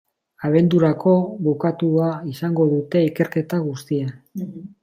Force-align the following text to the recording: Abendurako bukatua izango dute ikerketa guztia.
Abendurako 0.47 1.13
bukatua 1.47 2.09
izango 2.31 2.67
dute 2.75 3.07
ikerketa 3.11 3.63
guztia. 3.69 4.13